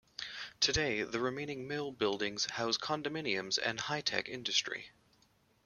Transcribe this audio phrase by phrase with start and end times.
[0.59, 4.89] Today, the remaining mill buildings house condominiums and high-tech industry.